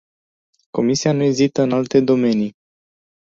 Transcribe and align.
Comisia 0.71 1.11
nu 1.11 1.23
ezită 1.23 1.61
în 1.61 1.71
alte 1.71 1.99
domenii. 1.99 2.55